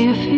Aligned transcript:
If 0.00 0.37